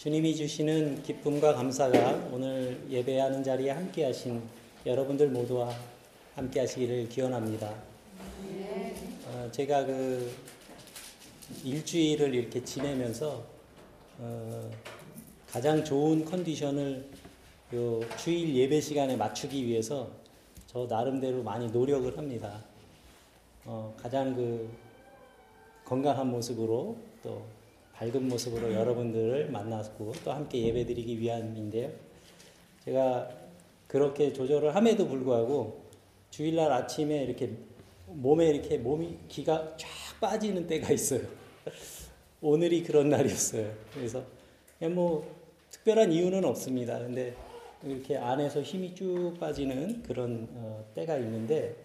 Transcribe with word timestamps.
주님이 0.00 0.34
주시는 0.34 1.02
기쁨과 1.02 1.52
감사가 1.52 2.30
오늘 2.32 2.86
예배하는 2.88 3.44
자리에 3.44 3.68
함께 3.68 4.06
하신 4.06 4.40
여러분들 4.86 5.28
모두와 5.28 5.76
함께 6.34 6.60
하시기를 6.60 7.10
기원합니다. 7.10 7.70
어, 9.26 9.48
제가 9.52 9.84
그 9.84 10.32
일주일을 11.62 12.34
이렇게 12.34 12.64
지내면서 12.64 13.44
어, 14.18 14.70
가장 15.50 15.84
좋은 15.84 16.24
컨디션을 16.24 17.06
요 17.74 18.00
주일 18.16 18.56
예배 18.56 18.80
시간에 18.80 19.16
맞추기 19.16 19.66
위해서 19.66 20.08
저 20.66 20.86
나름대로 20.86 21.42
많이 21.42 21.70
노력을 21.70 22.16
합니다. 22.16 22.64
어, 23.66 23.94
가장 24.00 24.34
그 24.34 24.66
건강한 25.84 26.30
모습으로 26.30 26.96
또 27.22 27.59
밝은 28.00 28.28
모습으로 28.28 28.72
여러분들을 28.72 29.50
만나고 29.50 30.14
또 30.24 30.32
함께 30.32 30.66
예배드리기 30.68 31.20
위함인데요. 31.20 31.90
제가 32.82 33.28
그렇게 33.86 34.32
조절을 34.32 34.74
함에도 34.74 35.06
불구하고 35.06 35.82
주일날 36.30 36.72
아침에 36.72 37.24
이렇게 37.24 37.50
몸에 38.06 38.48
이렇게 38.48 38.78
몸이 38.78 39.18
기가 39.28 39.76
쫙 39.76 39.86
빠지는 40.18 40.66
때가 40.66 40.94
있어요. 40.94 41.20
오늘이 42.40 42.82
그런 42.84 43.10
날이었어요. 43.10 43.70
그래서 43.92 44.24
그냥 44.78 44.94
뭐 44.94 45.36
특별한 45.70 46.10
이유는 46.10 46.42
없습니다. 46.46 46.98
근데 47.00 47.34
이렇게 47.84 48.16
안에서 48.16 48.62
힘이 48.62 48.94
쭉 48.94 49.34
빠지는 49.38 50.04
그런 50.04 50.48
어, 50.52 50.86
때가 50.94 51.18
있는데 51.18 51.76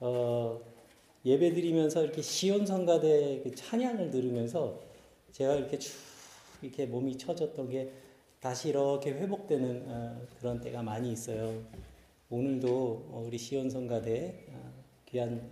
어, 0.00 0.58
예배 1.26 1.52
드리면서 1.52 2.02
이렇게 2.02 2.22
시온성가대 2.22 3.42
그 3.44 3.54
찬양을 3.54 4.10
들으면서 4.10 4.93
제가 5.34 5.56
이렇게 5.56 5.78
쭉 5.78 5.92
이렇게 6.62 6.86
몸이 6.86 7.18
처졌던 7.18 7.68
게 7.68 7.92
다시 8.40 8.70
이렇게 8.70 9.10
회복되는 9.10 9.84
어, 9.88 10.26
그런 10.38 10.60
때가 10.60 10.82
많이 10.82 11.12
있어요. 11.12 11.62
오늘도 12.30 13.24
우리 13.26 13.36
시온성가대 13.36 14.46
어, 14.48 14.72
귀한 15.06 15.50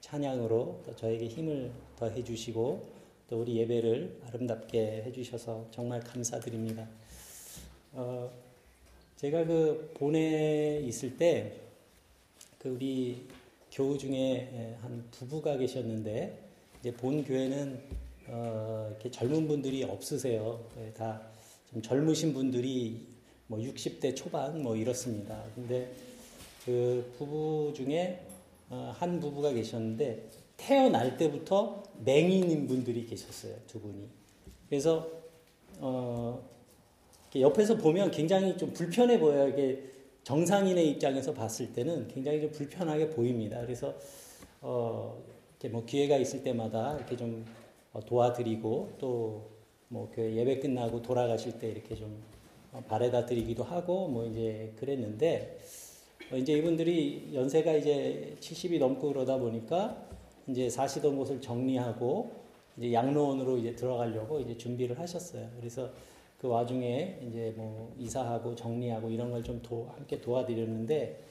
찬양으로 0.00 0.84
저에게 0.96 1.28
힘을 1.28 1.70
더해 1.96 2.24
주시고 2.24 2.82
또 3.28 3.42
우리 3.42 3.56
예배를 3.56 4.22
아름답게 4.28 5.02
해 5.02 5.12
주셔서 5.12 5.66
정말 5.70 6.00
감사드립니다. 6.00 6.88
어, 7.92 8.30
제가 9.16 9.44
그 9.44 9.92
본에 9.98 10.80
있을 10.80 11.18
때 11.18 11.64
그 12.64 12.70
우리 12.70 13.26
교우 13.70 13.98
중에 13.98 14.78
한 14.80 15.04
부부가 15.10 15.58
계셨는데 15.58 16.38
이제 16.80 16.94
본 16.94 17.22
교회는 17.22 17.78
어, 18.28 18.88
이렇게 18.90 19.10
젊은 19.10 19.46
분들이 19.48 19.84
없으세요. 19.84 20.64
다 20.96 21.34
좀 21.74 21.82
젊으신 21.82 22.32
분들이 22.32 23.04
뭐 23.48 23.58
60대 23.58 24.14
초반 24.14 24.62
뭐 24.62 24.76
이렇습니다. 24.76 25.42
근데 25.56 25.90
그 26.64 27.12
부부 27.18 27.72
중에 27.74 28.24
어, 28.70 28.94
한 28.96 29.18
부부가 29.18 29.52
계셨는데 29.52 30.30
태어날 30.56 31.16
때부터 31.16 31.82
맹인인 32.04 32.68
분들이 32.68 33.04
계셨어요. 33.06 33.56
두 33.66 33.80
분이. 33.80 34.08
그래서 34.68 35.10
어, 35.78 36.48
옆에서 37.34 37.76
보면 37.76 38.12
굉장히 38.12 38.56
좀 38.56 38.72
불편해 38.72 39.18
보여요. 39.18 39.48
이게 39.48 39.82
정상인의 40.22 40.88
입장에서 40.90 41.34
봤을 41.34 41.72
때는 41.72 42.06
굉장히 42.06 42.40
좀 42.40 42.52
불편하게 42.52 43.10
보입니다. 43.10 43.60
그래서 43.62 43.92
어, 44.60 45.20
이렇게 45.50 45.70
뭐 45.70 45.84
기회가 45.84 46.16
있을 46.18 46.44
때마다 46.44 46.96
이렇게 46.96 47.16
좀 47.16 47.44
어, 47.46 47.63
도와드리고 48.00 48.94
또뭐 48.98 50.10
예배 50.18 50.60
끝나고 50.60 51.02
돌아가실 51.02 51.58
때 51.58 51.68
이렇게 51.70 51.94
좀 51.94 52.22
어, 52.72 52.82
발에다 52.88 53.26
드리기도 53.26 53.62
하고 53.62 54.08
뭐 54.08 54.26
이제 54.26 54.72
그랬는데 54.76 55.58
어, 56.32 56.36
이제 56.36 56.54
이분들이 56.54 57.30
연세가 57.34 57.72
이제 57.74 58.36
70이 58.40 58.78
넘고 58.78 59.08
그러다 59.12 59.38
보니까 59.38 60.04
이제 60.48 60.68
사시던 60.68 61.16
곳을 61.16 61.40
정리하고 61.40 62.32
이제 62.76 62.92
양로원으로 62.92 63.58
이제 63.58 63.74
들어가려고 63.76 64.40
이제 64.40 64.56
준비를 64.58 64.98
하셨어요. 64.98 65.48
그래서 65.58 65.90
그 66.40 66.48
와중에 66.48 67.20
이제 67.28 67.54
뭐 67.56 67.94
이사하고 67.98 68.54
정리하고 68.54 69.10
이런 69.10 69.30
걸 69.30 69.42
좀 69.42 69.62
함께 69.96 70.20
도와드렸는데 70.20 71.24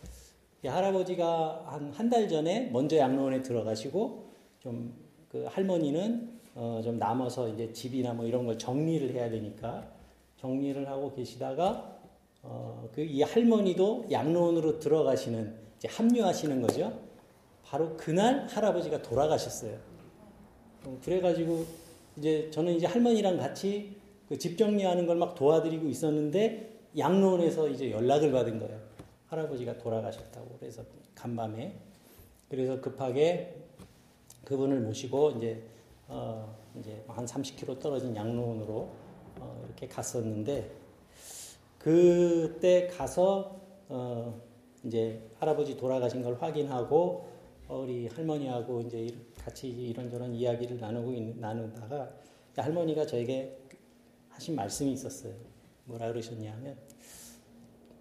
할아버지가 0.66 1.66
한 1.68 1.92
한 1.92 2.10
달 2.10 2.30
전에 2.30 2.70
먼저 2.72 2.98
양로원에 2.98 3.42
들어가시고 3.44 4.24
좀 4.60 5.04
그 5.34 5.46
할머니는 5.50 6.30
어 6.56 6.82
좀 6.84 6.98
남아서 7.00 7.50
이제 7.50 7.72
집이나 7.74 8.14
뭐 8.14 8.26
이런 8.26 8.46
걸 8.46 8.58
정리를 8.58 9.10
해야 9.12 9.30
되니까 9.30 9.88
정리를 10.38 10.88
하고 10.90 11.12
계시다가 11.14 11.98
어 12.44 12.90
그 12.94 13.02
이 13.02 13.22
할머니도 13.24 14.08
양로원으로 14.12 14.80
들어가시는 14.80 15.56
이제 15.78 15.88
합류하시는 15.90 16.62
거죠. 16.62 16.94
바로 17.64 17.96
그날 17.98 18.46
할아버지가 18.48 19.02
돌아가셨어요. 19.02 19.78
어, 20.86 21.00
그래가지고 21.04 21.66
이제 22.18 22.50
저는 22.52 22.74
이제 22.76 22.86
할머니랑 22.88 23.38
같이 23.38 23.96
그 24.30 24.38
집 24.38 24.58
정리하는 24.58 25.06
걸 25.08 25.18
막 25.18 25.36
도와드리고 25.36 25.88
있었는데 25.88 26.70
양로원에서 26.98 27.70
이제 27.70 27.92
연락을 27.92 28.32
받은 28.32 28.60
거예요. 28.60 28.80
할아버지가 29.28 29.78
돌아가셨다고. 29.80 30.58
그래서 30.60 30.84
간밤에. 31.16 31.74
그래서 32.50 32.80
급하게 32.82 33.56
그분을 34.46 34.82
모시고 34.82 35.32
이제 35.38 35.64
어 36.08 36.56
이제 36.80 37.04
한 37.08 37.26
30km 37.26 37.80
떨어진 37.80 38.16
양로원으로 38.16 38.92
어 39.40 39.64
이렇게 39.66 39.88
갔었는데 39.88 40.72
그때 41.78 42.88
가서 42.88 43.60
어 43.90 44.42
이제 44.84 45.22
할아버지 45.40 45.78
돌아가신 45.78 46.24
걸 46.24 46.42
확인하고 46.42 47.30
우리 47.70 48.08
할머니하고 48.08 48.82
이제 48.82 49.08
같이 49.38 49.70
이런저런 49.70 50.36
이야기를 50.36 50.80
나누고 50.80 51.14
있, 51.14 51.40
나누다가 51.40 52.12
할머니가 52.56 53.06
저에게 53.06 53.58
하신 54.30 54.56
말씀이 54.56 54.92
있었어요. 54.94 55.34
뭐라 55.86 56.08
그러셨냐면 56.10 56.78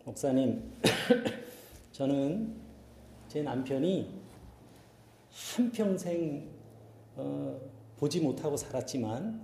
목사님 0.04 0.72
저는 1.92 2.54
제 3.28 3.42
남편이 3.42 4.20
한평생 5.30 6.50
어, 7.16 7.60
보지 8.02 8.18
못하고 8.18 8.56
살았지만 8.56 9.40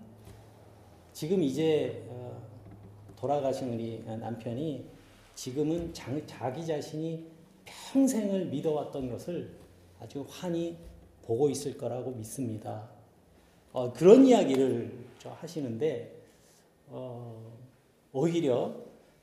지금 1.13 1.45
이제 1.45 2.05
어, 2.09 2.43
돌아가신 3.15 3.73
우리 3.73 4.03
남편이 4.05 4.85
지금은 5.37 5.95
자, 5.95 6.11
자기 6.27 6.67
자신이 6.67 7.25
평생을 7.65 8.47
믿어왔던 8.47 9.11
것을 9.11 9.57
아주 10.01 10.27
환히 10.29 10.77
보고 11.23 11.49
있을 11.49 11.79
거라고 11.79 12.11
믿습니다. 12.11 12.91
어, 13.73 13.93
그런 13.93 14.27
이야기를 14.27 15.07
하시는데 15.23 16.21
어, 16.89 17.57
오히려 18.13 18.75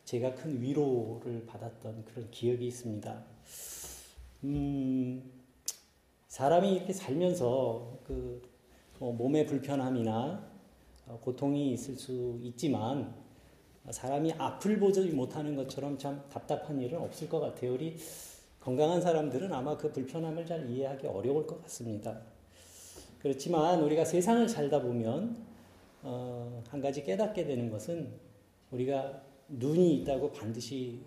제가 0.05 0.33
큰 0.35 0.61
위로를 0.61 1.45
받았던 1.45 2.05
그런 2.05 2.31
기억이 2.31 2.67
있습니다. 2.67 3.25
음, 4.45 5.29
사람이 6.29 6.73
이렇게 6.73 6.93
살면서 6.93 7.99
그뭐 8.05 8.54
몸의 8.99 9.45
불편함이나 9.45 10.55
어, 11.07 11.19
고통이 11.23 11.73
있을 11.73 11.95
수 11.95 12.39
있지만 12.41 13.13
사람이 13.89 14.33
앞을 14.33 14.79
보지 14.79 15.09
못하는 15.11 15.55
것처럼 15.55 15.97
참 15.97 16.23
답답한 16.31 16.81
일은 16.81 16.99
없을 16.99 17.29
것 17.29 17.39
같아요. 17.39 17.73
우리 17.73 17.97
건강한 18.59 18.99
사람들은 18.99 19.53
아마 19.53 19.77
그 19.77 19.91
불편함을 19.91 20.45
잘 20.45 20.67
이해하기 20.69 21.05
어려울 21.05 21.45
것 21.45 21.61
같습니다. 21.63 22.19
그렇지만 23.19 23.83
우리가 23.83 24.05
세상을 24.05 24.49
살다 24.49 24.81
보면 24.81 25.37
어, 26.01 26.63
한 26.69 26.81
가지 26.81 27.03
깨닫게 27.03 27.45
되는 27.45 27.69
것은 27.69 28.11
우리가 28.71 29.21
눈이 29.49 29.97
있다고 29.97 30.31
반드시 30.31 31.01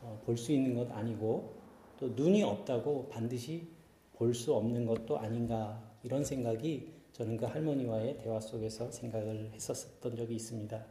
어, 0.00 0.18
볼수 0.24 0.52
있는 0.52 0.74
것 0.74 0.90
아니고 0.92 1.54
또 1.98 2.08
눈이 2.08 2.42
없다고 2.42 3.08
반드시 3.08 3.68
볼 4.14 4.32
수 4.32 4.54
없는 4.54 4.86
것도 4.86 5.18
아닌가 5.18 5.82
이런 6.02 6.24
생각이 6.24 6.95
저는 7.16 7.38
그 7.38 7.46
할머니와의 7.46 8.18
대화 8.18 8.38
속에서 8.38 8.90
생각을 8.90 9.50
했었던 9.54 10.14
적이 10.14 10.34
있습니다. 10.34 10.84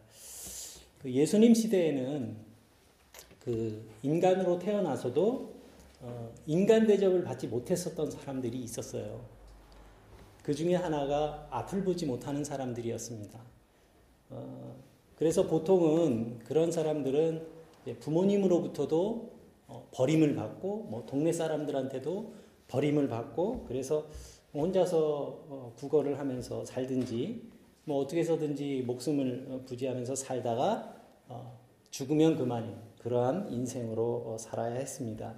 그 1.00 1.12
예수님 1.12 1.54
시대에는 1.54 2.36
그 3.42 3.88
인간으로 4.02 4.58
태어나서도 4.58 5.54
어, 6.02 6.34
인간 6.48 6.88
대접을 6.88 7.24
받지 7.24 7.46
못했었던 7.46 8.10
사람들이 8.10 8.58
있었어요. 8.58 9.24
그 10.42 10.56
중에 10.56 10.74
하나가 10.74 11.48
앞을 11.52 11.84
보지 11.84 12.08
못하는 12.08 12.44
사람들이었습니다. 12.44 13.40
어, 14.32 14.76
그래서 15.18 15.46
보통은 15.46 16.40
그런 16.40 16.72
사람들은 16.72 17.46
부모님으로부터도 18.00 19.32
어, 19.68 19.88
버림을 19.92 20.34
받고 20.34 20.88
뭐 20.90 21.06
동네 21.06 21.32
사람들한테도 21.32 22.34
버림을 22.68 23.10
받고 23.10 23.66
그래서 23.68 24.08
혼자서 24.62 24.98
어, 25.50 25.74
국어를 25.78 26.18
하면서 26.18 26.64
살든지 26.66 27.42
뭐 27.84 28.00
어떻게 28.02 28.22
해서든지 28.22 28.84
목숨을 28.88 29.48
어, 29.50 29.62
부지하면서 29.66 30.16
살다가 30.16 30.96
어, 31.28 31.60
죽으면 31.92 32.36
그만인 32.38 32.76
그러한 33.00 33.52
인생으로 33.52 34.24
어, 34.26 34.38
살아야 34.40 34.76
했습니다. 34.76 35.36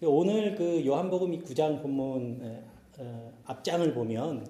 그 0.00 0.08
오늘 0.08 0.56
그 0.56 0.84
요한복음 0.84 1.30
9장 1.44 1.80
본문 1.80 2.64
앞장을 3.44 3.94
보면 3.94 4.44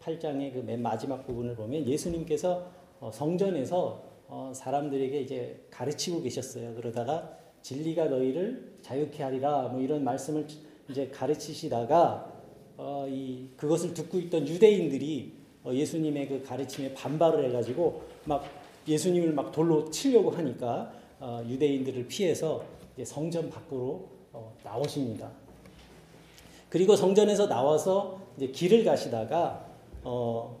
8, 0.00 0.20
장의 0.20 0.52
그 0.52 0.58
맨 0.58 0.82
마지막 0.82 1.26
부분을 1.26 1.56
보면 1.56 1.86
예수님께서 1.86 2.66
성전에서 3.10 4.04
사람들에게 4.54 5.18
이제 5.18 5.66
가르치고 5.70 6.20
계셨어요. 6.20 6.74
그러다가 6.74 7.38
진리가 7.62 8.08
너희를 8.08 8.76
자유케 8.82 9.22
하리라 9.22 9.68
뭐 9.68 9.80
이런 9.80 10.04
말씀을 10.04 10.46
이제 10.88 11.08
가르치시다가 11.08 12.32
어, 12.76 13.06
이 13.08 13.48
그것을 13.56 13.94
듣고 13.94 14.18
있던 14.18 14.46
유대인들이 14.48 15.32
어, 15.64 15.72
예수님의 15.72 16.28
그 16.28 16.42
가르침에 16.42 16.92
반발을 16.94 17.44
해가지고 17.46 18.02
막 18.24 18.44
예수님을 18.86 19.32
막 19.32 19.52
돌로 19.52 19.90
치려고 19.90 20.30
하니까 20.30 20.92
어, 21.20 21.42
유대인들을 21.48 22.06
피해서 22.06 22.64
성전 23.02 23.48
밖으로 23.48 24.08
어, 24.32 24.54
나오십니다. 24.62 25.30
그리고 26.68 26.96
성전에서 26.96 27.48
나와서 27.48 28.20
이제 28.36 28.48
길을 28.48 28.84
가시다가 28.84 29.64
어, 30.02 30.58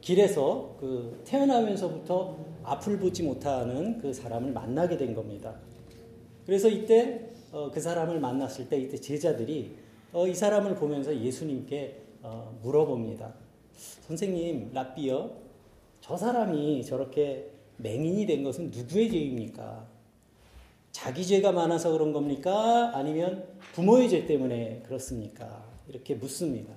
길에서 0.00 0.76
그 0.78 1.20
태어나면서부터 1.24 2.38
앞을 2.62 2.98
보지 2.98 3.24
못하는 3.24 3.98
그 3.98 4.12
사람을 4.12 4.52
만나게 4.52 4.96
된 4.96 5.14
겁니다. 5.14 5.54
그래서 6.46 6.68
이때 6.68 7.28
어, 7.56 7.70
그 7.70 7.80
사람을 7.80 8.20
만났을 8.20 8.68
때 8.68 8.78
이때 8.78 8.98
제자들이 8.98 9.74
어, 10.12 10.26
이 10.26 10.34
사람을 10.34 10.74
보면서 10.74 11.18
예수님께 11.18 12.02
어, 12.20 12.54
물어봅니다. 12.62 13.32
선생님, 14.02 14.72
라비어, 14.74 15.30
저 16.02 16.18
사람이 16.18 16.84
저렇게 16.84 17.50
맹인이 17.78 18.26
된 18.26 18.44
것은 18.44 18.70
누구의 18.70 19.10
죄입니까? 19.10 19.86
자기 20.92 21.24
죄가 21.24 21.52
많아서 21.52 21.92
그런 21.92 22.12
겁니까? 22.12 22.92
아니면 22.94 23.46
부모의 23.72 24.10
죄 24.10 24.26
때문에 24.26 24.82
그렇습니까? 24.84 25.64
이렇게 25.88 26.14
묻습니다. 26.14 26.74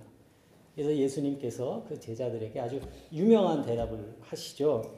그래서 0.75 0.95
예수님께서 0.95 1.83
그 1.89 1.99
제자들에게 1.99 2.57
아주 2.57 2.79
유명한 3.11 3.63
대답을 3.63 4.15
하시죠. 4.21 4.95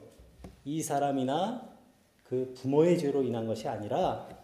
이 0.64 0.84
사람이나 0.84 1.68
그 2.24 2.54
부모의 2.56 3.00
죄로 3.00 3.24
인한 3.24 3.48
것이 3.48 3.68
아니라 3.68 4.41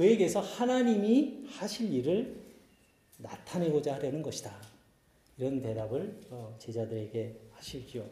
그에게서 0.00 0.40
하나님이 0.40 1.44
하실 1.46 1.92
일을 1.92 2.34
나타내고자 3.18 3.96
하려는 3.96 4.22
것이다. 4.22 4.50
이런 5.36 5.60
대답을 5.60 6.22
어, 6.30 6.56
제자들에게 6.58 7.38
하시죠. 7.52 8.06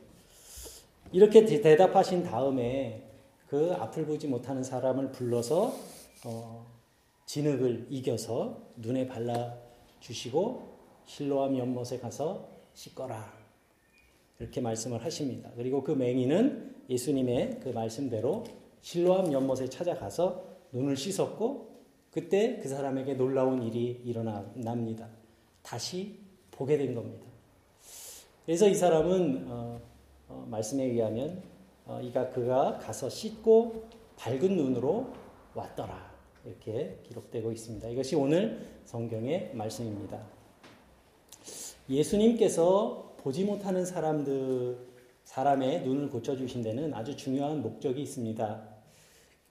이렇게 1.12 1.46
대답하신 1.46 2.24
다음에 2.24 3.10
그 3.46 3.72
앞을 3.72 4.04
보지 4.04 4.26
못하는 4.26 4.62
사람을 4.62 5.12
불러서 5.12 5.74
어, 6.26 6.66
진흙을 7.24 7.86
이겨서 7.88 8.60
눈에 8.76 9.06
발라 9.06 9.56
주시고 10.00 10.68
실로암 11.06 11.56
연못에 11.56 12.00
가서 12.00 12.50
씻거라 12.74 13.32
이렇게 14.38 14.60
말씀을 14.60 15.02
하십니다. 15.02 15.50
그리고 15.56 15.82
그 15.82 15.92
맹인은 15.92 16.84
예수님의 16.90 17.60
그 17.62 17.70
말씀대로 17.70 18.44
실로암 18.82 19.32
연못에 19.32 19.70
찾아가서 19.70 20.44
눈을 20.72 20.94
씻었고 20.94 21.67
그때 22.10 22.58
그 22.62 22.68
사람에게 22.68 23.14
놀라운 23.14 23.62
일이 23.62 24.00
일어납니다. 24.04 25.08
다시 25.62 26.18
보게 26.50 26.76
된 26.76 26.94
겁니다. 26.94 27.26
그래서 28.46 28.66
이 28.66 28.74
사람은 28.74 29.46
어, 29.48 29.80
어, 30.28 30.46
말씀에 30.50 30.84
의하면 30.84 31.42
어, 31.86 32.00
이가 32.02 32.30
그가 32.30 32.78
가서 32.78 33.08
씻고 33.08 33.84
밝은 34.16 34.56
눈으로 34.56 35.12
왔더라 35.54 36.12
이렇게 36.44 36.98
기록되고 37.04 37.52
있습니다. 37.52 37.88
이것이 37.88 38.16
오늘 38.16 38.66
성경의 38.84 39.52
말씀입니다. 39.54 40.20
예수님께서 41.90 43.14
보지 43.18 43.44
못하는 43.44 43.84
사람들 43.84 44.78
사람의 45.24 45.82
눈을 45.82 46.08
고쳐 46.08 46.36
주신 46.36 46.62
데는 46.62 46.94
아주 46.94 47.16
중요한 47.16 47.60
목적이 47.60 48.02
있습니다. 48.02 48.68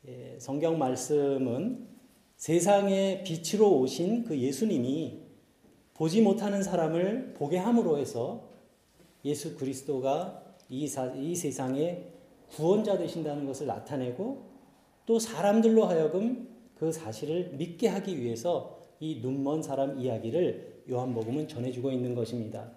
예, 0.08 0.38
성경 0.40 0.80
말씀은 0.80 1.97
세상의 2.38 3.24
빛으로 3.24 3.80
오신 3.80 4.24
그 4.24 4.38
예수님이 4.38 5.22
보지 5.96 6.22
못하는 6.22 6.62
사람을 6.62 7.34
보게 7.34 7.58
함으로 7.58 7.98
해서 7.98 8.48
예수 9.26 9.58
그리스도가 9.58 10.44
이, 10.70 10.88
사, 10.88 11.12
이 11.16 11.36
세상의 11.36 12.06
구원자 12.52 12.98
되신다는 12.98 13.46
것을 13.48 13.66
나타내고 13.66 14.46
또 15.08 15.18
사람들로 15.18 15.86
하여금 15.86 16.48
그 16.76 16.92
사실을 16.92 17.54
믿게 17.54 17.88
하기 17.88 18.22
위해서 18.22 18.86
이 19.00 19.20
눈먼 19.22 19.64
사람 19.64 20.00
이야기를 20.00 20.84
요한복음은 20.90 21.48
전해주고 21.48 21.92
있는 21.92 22.14
것입니다. 22.14 22.72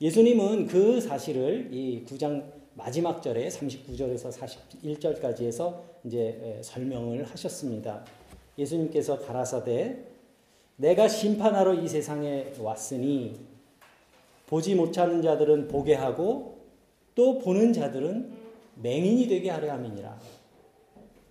예수님은 0.00 0.66
그 0.66 1.00
사실을 1.00 1.68
이 1.72 2.04
9장 2.04 2.52
마지막 2.74 3.22
절에 3.22 3.48
39절에서 3.48 4.32
41절까지 4.32 5.42
해서 5.42 5.84
이제 6.04 6.60
설명을 6.62 7.24
하셨습니다. 7.24 8.04
예수님께서 8.58 9.20
가라사대 9.20 10.04
내가 10.76 11.08
심판하러 11.08 11.74
이 11.74 11.88
세상에 11.88 12.52
왔으니 12.60 13.38
보지 14.46 14.74
못하는 14.74 15.22
자들은 15.22 15.68
보게 15.68 15.94
하고 15.94 16.58
또 17.14 17.38
보는 17.38 17.72
자들은 17.72 18.32
맹인이 18.82 19.26
되게 19.28 19.50
하려 19.50 19.72
함이니라. 19.72 20.18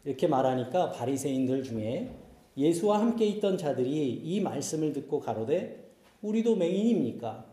이렇게 0.06 0.28
말하니까 0.28 0.92
바리새인들 0.92 1.64
중에 1.64 2.10
예수와 2.56 3.00
함께 3.00 3.26
있던 3.26 3.58
자들이 3.58 4.22
이 4.24 4.40
말씀을 4.42 4.94
듣고 4.94 5.20
가로되 5.20 5.86
우리도 6.22 6.56
맹인입니까? 6.56 7.46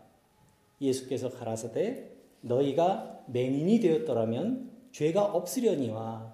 예수께서 0.80 1.30
가라사대 1.30 2.10
너희가 2.40 3.24
맹인이 3.26 3.80
되었더라면 3.80 4.70
죄가 4.92 5.24
없으려니와 5.24 6.32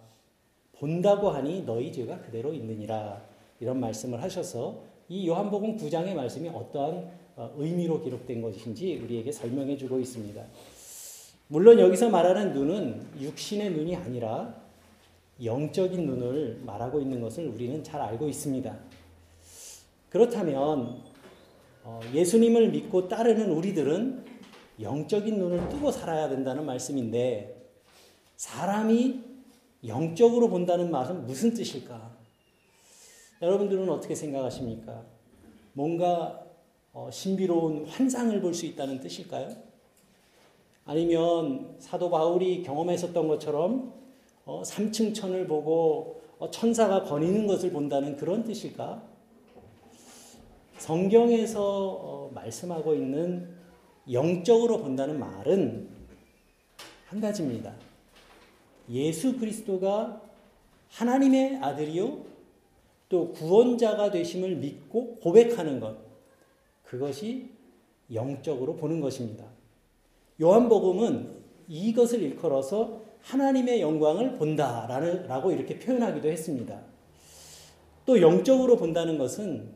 본다고 0.73 1.31
하니 1.31 1.65
너희 1.65 1.93
죄가 1.93 2.21
그대로 2.21 2.53
있느니라. 2.55 3.30
이런 3.61 3.79
말씀을 3.79 4.23
하셔서 4.23 4.83
이 5.09 5.29
요한복음 5.29 5.77
9장의 5.77 6.15
말씀이 6.15 6.49
어떠한 6.49 7.11
어, 7.37 7.53
의미로 7.57 8.03
기록된 8.03 8.43
것인지 8.43 9.01
우리에게 9.05 9.31
설명해 9.31 9.77
주고 9.77 9.99
있습니다. 9.99 10.43
물론 11.49 11.79
여기서 11.79 12.11
말하는 12.11 12.53
눈은 12.53 13.07
육신의 13.21 13.73
눈이 13.73 13.97
아니라 13.97 14.55
영적인 15.43 16.07
눈을 16.07 16.61
말하고 16.65 17.01
있는 17.01 17.21
것을 17.21 17.49
우리는 17.49 17.83
잘 17.83 18.01
알고 18.01 18.29
있습니다. 18.29 18.79
그렇다면 20.11 21.03
어, 21.83 22.01
예수님을 22.13 22.71
믿고 22.71 23.09
따르는 23.09 23.51
우리들은 23.53 24.25
영적인 24.81 25.39
눈을 25.39 25.69
뜨고 25.69 25.91
살아야 25.91 26.29
된다는 26.29 26.65
말씀인데 26.65 27.69
사람이 28.37 29.21
영적으로 29.87 30.49
본다는 30.49 30.91
말은 30.91 31.27
무슨 31.27 31.53
뜻일까? 31.55 32.20
여러분들은 33.43 33.89
어떻게 33.89 34.15
생각하십니까? 34.15 35.03
뭔가 35.73 36.45
어, 36.93 37.09
신비로운 37.11 37.87
환상을 37.87 38.39
볼 38.41 38.53
수 38.53 38.67
있다는 38.67 39.01
뜻일까요? 39.01 39.49
아니면 40.85 41.77
사도 41.79 42.11
바울이 42.11 42.63
경험했었던 42.63 43.29
것처럼 43.29 43.95
어, 44.45 44.63
3층 44.63 45.15
천을 45.15 45.47
보고 45.47 46.21
어, 46.39 46.51
천사가 46.51 47.05
거니는 47.05 47.47
것을 47.47 47.71
본다는 47.71 48.17
그런 48.17 48.45
뜻일까? 48.45 49.03
성경에서 50.79 51.63
어, 51.63 52.31
말씀하고 52.35 52.95
있는 52.95 53.55
영적으로 54.11 54.79
본다는 54.79 55.19
말은 55.21 55.89
한 57.07 57.21
가지입니다. 57.21 57.75
예수 58.91 59.39
그리스도가 59.39 60.21
하나님의 60.89 61.59
아들이요 61.59 62.30
또 63.11 63.33
구원자가 63.33 64.11
되심을 64.11 64.57
믿고 64.57 65.17
고백하는 65.17 65.81
것. 65.81 65.99
그것이 66.85 67.51
영적으로 68.15 68.77
보는 68.77 69.01
것입니다. 69.01 69.45
요한복음은 70.41 71.41
이것을 71.69 72.23
일컬어서 72.23 73.03
하나님의 73.23 73.83
영광을 73.83 74.35
본다라는 74.35 75.27
라고 75.27 75.53
이렇게 75.53 75.79
표현하기도 75.79 76.29
했습니다. 76.29 76.81
또 78.07 78.23
영적으로 78.23 78.77
본다는 78.77 79.19
것은 79.19 79.69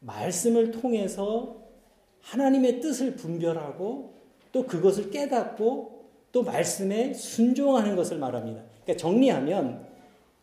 말씀을 0.00 0.70
통해서 0.70 1.56
하나님의 2.20 2.80
뜻을 2.80 3.16
분별하고 3.16 4.14
또 4.52 4.66
그것을 4.66 5.10
깨닫고 5.10 6.04
또 6.30 6.42
말씀에 6.42 7.14
순종하는 7.14 7.96
것을 7.96 8.18
말합니다. 8.18 8.62
그러니까 8.84 9.00
정리하면 9.00 9.89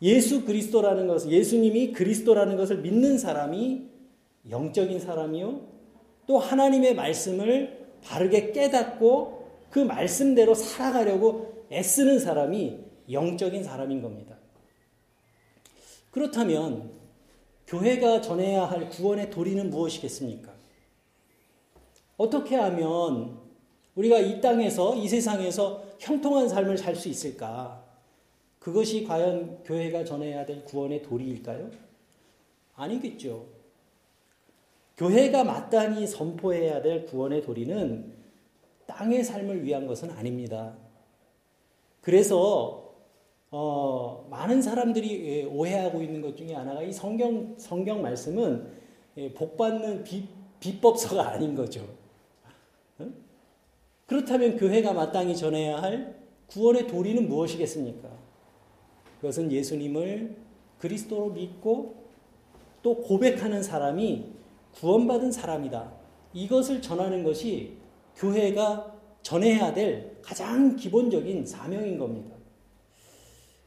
예수 0.01 0.46
그리스도라는 0.46 1.08
것을 1.08 1.32
예수님이 1.32 1.92
그리스도라는 1.92 2.56
것을 2.56 2.77
믿는 2.77 3.18
사람이 3.18 3.84
영적인 4.50 5.00
사람이요 5.00 5.62
또 6.27 6.38
하나님의 6.38 6.96
말씀을 6.96 7.88
바르게 8.04 8.51
깨닫고 8.51 9.48
그 9.70 9.80
말씀대로 9.80 10.54
살아가려고 10.54 11.66
애쓰는 11.72 12.20
사람이 12.20 12.80
영적인 13.12 13.63
사람인 13.63 14.01
겁니다. 14.01 14.38
그렇다면 16.12 16.92
교회가 17.68 18.22
전해야 18.22 18.66
할 18.66 18.89
구원의 18.89 19.30
도리는 19.30 19.70
무엇이겠습니까? 19.70 20.54
어떻게 22.18 22.56
하면 22.56 23.39
우리가 23.96 24.20
이 24.20 24.42
땅에서, 24.42 24.96
이 24.96 25.08
세상에서 25.08 25.84
형통한 26.00 26.48
삶을 26.50 26.77
살 26.77 26.96
수 26.96 27.10
있을까? 27.10 27.87
그것이 28.67 29.05
과연 29.05 29.63
교회가 29.63 30.03
전해야 30.03 30.45
될 30.45 30.65
구원의 30.65 31.01
도리일까요? 31.01 31.71
아니겠죠. 32.75 33.45
교회가 34.97 35.45
마땅히 35.45 36.05
선포해야 36.05 36.81
될 36.81 37.05
구원의 37.05 37.43
도리는 37.43 38.13
땅의 38.86 39.24
삶을 39.24 39.63
위한 39.63 39.88
것은 39.88 40.12
아닙니다. 40.12 40.75
그래서 42.01 42.93
어, 43.51 44.27
많은 44.29 44.62
사람들이 44.62 45.27
예, 45.29 45.43
오해하고 45.45 46.01
있는 46.01 46.21
것 46.21 46.36
중에 46.36 46.53
하나가 46.53 46.81
이 46.81 46.91
성경 46.91 47.55
성경 47.57 48.01
말씀은 48.01 48.69
예, 49.15 49.33
복 49.33 49.55
받는 49.55 50.03
비, 50.03 50.27
비법서가 50.59 51.29
아닌 51.29 51.55
거죠. 51.55 51.88
그렇다면 54.07 54.57
교회가 54.57 54.91
마땅히 54.91 55.38
전해야 55.38 55.81
할 55.81 56.17
구원의 56.47 56.88
도리는 56.88 57.29
무엇이겠습니까? 57.29 58.26
그것은 59.27 59.51
예수님을 59.51 60.38
그리스도로 60.79 61.31
믿고 61.31 62.07
또 62.81 62.96
고백하는 63.01 63.62
사람이 63.62 64.25
구원받은 64.75 65.34
사람이다. 65.34 65.91
이것을 66.34 66.81
전하는 66.81 67.25
것이 67.25 67.74
교회가 68.15 68.96
전해야 69.22 69.74
될 69.74 70.17
가장 70.22 70.77
기본적인 70.77 71.46
사명인 71.46 71.98
겁니다. 71.98 72.36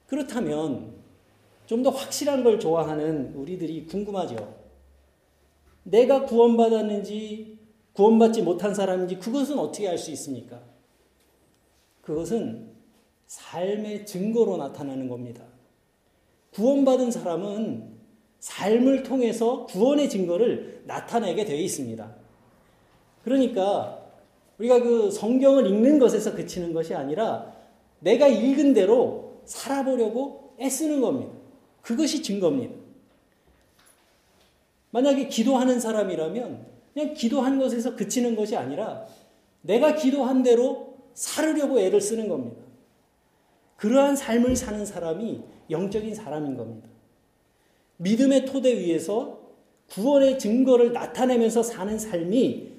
그렇다면 0.07 0.99
좀 1.67 1.83
더 1.83 1.91
확실한 1.91 2.43
걸 2.43 2.59
좋아하는 2.59 3.35
우리들이 3.35 3.87
궁금하죠. 3.87 4.57
내가 5.85 6.25
구원받았는지 6.25 7.59
구원받지 7.93 8.43
못한 8.43 8.75
사람인지 8.75 9.19
그것은 9.19 9.59
어떻게 9.59 9.89
알 9.89 9.99
수 9.99 10.11
있습니까? 10.11 10.63
그것은 12.01 12.73
삶의 13.27 14.07
증거로 14.07 14.57
나타나는 14.57 15.09
겁니다. 15.09 15.50
구원받은 16.55 17.11
사람은 17.11 17.91
삶을 18.41 19.03
통해서 19.03 19.67
구원의 19.67 20.09
증거를 20.09 20.83
나타내게 20.87 21.45
되어 21.45 21.57
있습니다. 21.57 22.17
그러니까 23.25 24.01
우리가 24.59 24.81
그 24.81 25.11
성경을 25.11 25.67
읽는 25.67 25.99
것에서 25.99 26.35
그치는 26.35 26.73
것이 26.73 26.95
아니라 26.95 27.55
내가 28.01 28.27
읽은 28.27 28.75
대로 28.75 29.41
살아보려고 29.45 30.55
애쓰는 30.61 31.01
겁니다. 31.01 31.33
그것이 31.83 32.23
증거입니다. 32.23 32.75
만약에 34.91 35.29
기도하는 35.29 35.81
사람이라면 35.81 36.67
그냥 36.93 37.15
기도한 37.15 37.59
것에서 37.59 37.95
그치는 37.95 38.37
것이 38.37 38.57
아니라 38.57 39.07
내가 39.63 39.95
기도한 39.95 40.43
대로 40.43 40.97
살으려고 41.15 41.79
애를 41.79 42.01
쓰는 42.01 42.29
겁니다. 42.29 42.61
그러한 43.77 44.17
삶을 44.17 44.57
사는 44.57 44.85
사람이 44.85 45.43
영적인 45.71 46.15
사람인 46.15 46.57
겁니다. 46.57 46.89
믿음의 47.99 48.47
토대 48.47 48.79
위에서 48.79 49.41
구원의 49.89 50.39
증거를 50.39 50.93
나타내면서 50.93 51.63
사는 51.63 51.99
삶이 51.99 52.71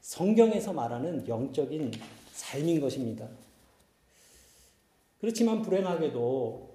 성경에서 0.00 0.72
말하는 0.72 1.28
영적인 1.28 1.92
삶인 2.32 2.80
것입니다. 2.80 3.28
그렇지만 5.20 5.62
불행하게도 5.62 6.70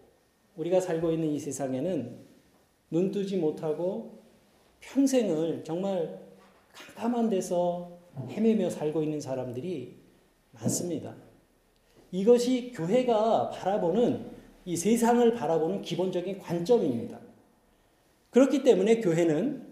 우리가 0.56 0.80
살고 0.80 1.12
있는 1.12 1.30
이 1.30 1.40
세상에는 1.40 2.18
눈 2.92 3.12
뜨지 3.12 3.38
못하고 3.38 4.20
평생을 4.80 5.64
정말 5.64 6.20
깜깜한 6.72 7.30
데서 7.30 7.98
헤매며 8.30 8.70
살고 8.70 9.02
있는 9.02 9.20
사람들이 9.20 9.98
많습니다. 10.52 11.16
이것이 12.12 12.72
교회가 12.74 13.50
바라보는 13.50 14.35
이 14.66 14.76
세상을 14.76 15.34
바라보는 15.36 15.82
기본적인 15.82 16.40
관점입니다. 16.40 17.20
그렇기 18.32 18.64
때문에 18.64 19.00
교회는 19.00 19.66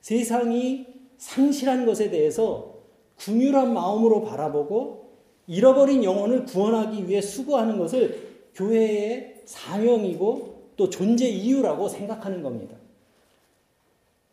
세상이 0.00 0.86
상실한 1.16 1.84
것에 1.84 2.10
대해서 2.10 2.76
궁휼한 3.16 3.72
마음으로 3.74 4.22
바라보고 4.22 5.08
잃어버린 5.46 6.04
영혼을 6.04 6.44
구원하기 6.44 7.08
위해 7.08 7.20
수고하는 7.20 7.78
것을 7.78 8.28
교회의 8.54 9.42
사명이고 9.46 10.72
또 10.76 10.90
존재 10.90 11.26
이유라고 11.26 11.88
생각하는 11.88 12.42
겁니다. 12.42 12.76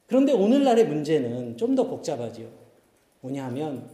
그런데 0.07 0.33
오늘날의 0.33 0.87
문제는 0.87 1.57
좀 1.57 1.73
더 1.75 1.87
복잡하지요. 1.87 2.47
뭐냐 3.21 3.45
하면 3.45 3.89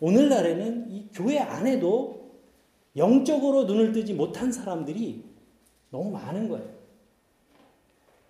오늘날에는 0.00 0.90
이 0.90 1.08
교회 1.12 1.38
안에도 1.38 2.27
영적으로 2.98 3.64
눈을 3.64 3.92
뜨지 3.92 4.12
못한 4.12 4.52
사람들이 4.52 5.22
너무 5.90 6.10
많은 6.10 6.48
거예요. 6.48 6.68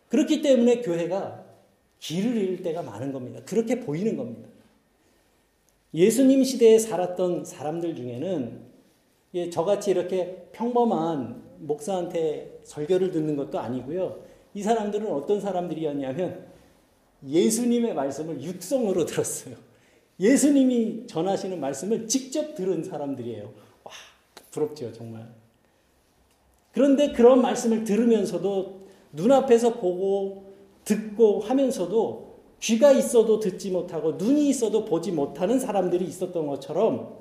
그렇기 0.09 0.43
때문에 0.43 0.81
교회가 0.81 1.45
길을 1.99 2.37
잃을 2.37 2.63
때가 2.63 2.83
많은 2.83 3.13
겁니다. 3.13 3.41
그렇게 3.45 3.81
보이는 3.81 4.17
겁니다. 4.17 4.49
예수님 5.93 6.45
시대에 6.45 6.79
살았던 6.79 7.45
사람들 7.45 7.97
중에는 7.97 8.69
저같이 9.51 9.91
이렇게 9.91 10.49
평범한 10.53 11.43
목사한테 11.59 12.61
설교를 12.63 13.11
듣는 13.11 13.37
것도 13.37 13.59
아니고요. 13.59 14.23
이 14.55 14.63
사람들은 14.63 15.11
어떤 15.11 15.41
사람들이었냐면 15.41 16.47
예수님의 17.27 17.95
말씀을 17.95 18.43
육성으로 18.43 19.05
들었어요. 19.05 19.57
예수님이 20.21 21.07
전하시는 21.07 21.59
말씀을 21.61 22.07
직접 22.07 22.55
들은 22.55 22.83
사람들이에요. 22.85 23.68
와, 24.59 24.69
부럽죠, 24.69 24.93
정말. 24.93 25.29
그런데 26.73 27.12
그런 27.12 27.41
말씀을 27.41 27.85
들으면서도 27.85 28.88
눈앞에서 29.12 29.75
보고 29.75 30.53
듣고 30.85 31.41
하면서도 31.41 32.29
귀가 32.61 32.93
있어도 32.93 33.38
듣지 33.38 33.71
못하고 33.71 34.12
눈이 34.12 34.49
있어도 34.49 34.85
보지 34.85 35.12
못하는 35.12 35.59
사람들이 35.59 36.05
있었던 36.05 36.47
것처럼 36.47 37.17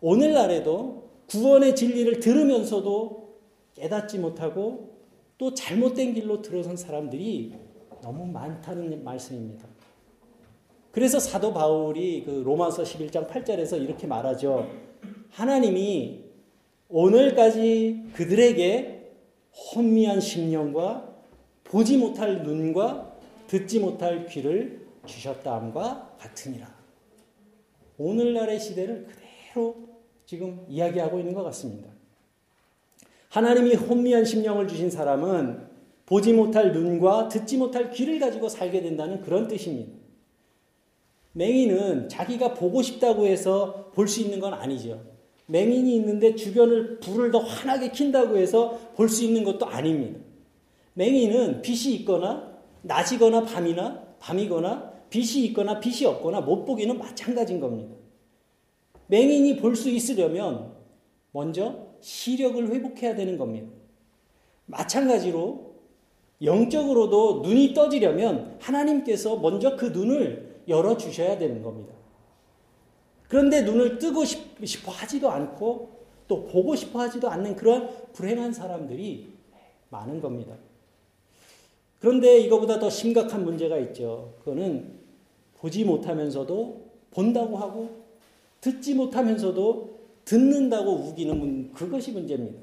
오늘날에도 0.00 1.08
구원의 1.26 1.74
진리를 1.74 2.20
들으면서도 2.20 3.28
깨닫지 3.74 4.18
못하고 4.18 4.96
또 5.36 5.54
잘못된 5.54 6.14
길로 6.14 6.42
들어선 6.42 6.76
사람들이 6.76 7.54
너무 8.02 8.26
많다는 8.26 9.04
말씀입니다. 9.04 9.66
그래서 10.92 11.18
사도 11.18 11.52
바울이 11.52 12.24
그 12.24 12.42
로마서 12.44 12.82
11장 12.82 13.28
8절에서 13.28 13.80
이렇게 13.80 14.06
말하죠. 14.06 14.68
하나님이 15.30 16.27
오늘까지 16.88 18.10
그들에게 18.14 19.12
혼미한 19.74 20.20
심령과 20.20 21.16
보지 21.64 21.98
못할 21.98 22.42
눈과 22.42 23.14
듣지 23.46 23.78
못할 23.78 24.26
귀를 24.26 24.86
주셨다함과 25.06 26.16
같으니라. 26.18 26.74
오늘날의 27.98 28.58
시대를 28.60 29.06
그대로 29.06 29.76
지금 30.24 30.64
이야기하고 30.68 31.18
있는 31.18 31.34
것 31.34 31.42
같습니다. 31.44 31.90
하나님이 33.30 33.74
혼미한 33.74 34.24
심령을 34.24 34.68
주신 34.68 34.90
사람은 34.90 35.66
보지 36.06 36.32
못할 36.32 36.72
눈과 36.72 37.28
듣지 37.28 37.58
못할 37.58 37.90
귀를 37.90 38.18
가지고 38.18 38.48
살게 38.48 38.80
된다는 38.80 39.20
그런 39.20 39.46
뜻입니다. 39.46 39.92
맹인은 41.32 42.08
자기가 42.08 42.54
보고 42.54 42.80
싶다고 42.80 43.26
해서 43.26 43.90
볼 43.94 44.08
수 44.08 44.22
있는 44.22 44.40
건 44.40 44.54
아니죠. 44.54 45.17
맹인이 45.50 45.94
있는데 45.96 46.34
주변을 46.34 47.00
불을 47.00 47.30
더 47.30 47.38
환하게 47.38 47.90
킨다고 47.90 48.36
해서 48.36 48.78
볼 48.94 49.08
수 49.08 49.24
있는 49.24 49.44
것도 49.44 49.66
아닙니다. 49.66 50.20
맹인은 50.94 51.62
빛이 51.62 51.94
있거나 51.96 52.58
낮이거나 52.82 53.44
밤이나 53.44 54.02
밤이거나 54.20 54.92
빛이 55.10 55.44
있거나 55.46 55.80
빛이 55.80 56.04
없거나 56.06 56.42
못 56.42 56.64
보기는 56.64 56.98
마찬가지인 56.98 57.60
겁니다. 57.60 57.94
맹인이 59.06 59.56
볼 59.56 59.74
수 59.74 59.88
있으려면 59.88 60.72
먼저 61.32 61.86
시력을 62.00 62.68
회복해야 62.68 63.14
되는 63.14 63.38
겁니다. 63.38 63.68
마찬가지로 64.66 65.76
영적으로도 66.42 67.40
눈이 67.42 67.72
떠지려면 67.72 68.56
하나님께서 68.60 69.36
먼저 69.38 69.76
그 69.76 69.86
눈을 69.86 70.62
열어주셔야 70.68 71.38
되는 71.38 71.62
겁니다. 71.62 71.94
그런데 73.28 73.62
눈을 73.62 73.98
뜨고 73.98 74.24
싶어 74.24 74.90
하지도 74.90 75.30
않고 75.30 75.98
또 76.26 76.44
보고 76.46 76.74
싶어 76.74 77.00
하지도 77.00 77.28
않는 77.30 77.56
그런 77.56 77.88
불행한 78.12 78.52
사람들이 78.52 79.28
많은 79.90 80.20
겁니다. 80.20 80.54
그런데 82.00 82.38
이거보다 82.40 82.78
더 82.78 82.90
심각한 82.90 83.44
문제가 83.44 83.78
있죠. 83.78 84.34
그거는 84.40 84.98
보지 85.58 85.84
못하면서도 85.84 86.88
본다고 87.10 87.56
하고 87.56 88.04
듣지 88.60 88.94
못하면서도 88.94 89.98
듣는다고 90.24 90.92
우기는 90.92 91.38
문, 91.38 91.72
그것이 91.72 92.12
문제입니다. 92.12 92.60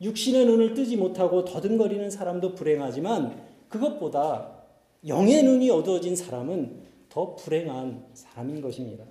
육신의 0.00 0.46
눈을 0.46 0.74
뜨지 0.74 0.96
못하고 0.96 1.44
더듬거리는 1.44 2.10
사람도 2.10 2.54
불행하지만 2.54 3.42
그것보다 3.68 4.52
영의 5.06 5.42
눈이 5.42 5.70
어두워진 5.70 6.14
사람은 6.14 6.82
더 7.08 7.34
불행한 7.34 8.04
사람인 8.14 8.60
것입니다. 8.60 9.04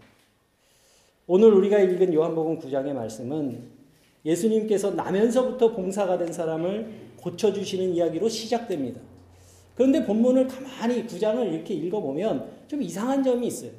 오늘 1.28 1.54
우리가 1.54 1.80
읽은 1.80 2.14
요한복음 2.14 2.60
9장의 2.60 2.94
말씀은 2.94 3.64
예수님께서 4.26 4.92
나면서부터 4.92 5.72
봉사가 5.72 6.20
된 6.20 6.32
사람을 6.32 6.92
고쳐주시는 7.18 7.96
이야기로 7.96 8.30
시작됩니다. 8.30 9.02
그런데 9.76 10.06
본문을 10.06 10.48
가만히 10.48 11.06
9장을 11.06 11.52
이렇게 11.52 11.74
읽어보면 11.74 12.50
좀 12.68 12.82
이상한 12.82 13.24
점이 13.24 13.48
있어요. 13.48 13.72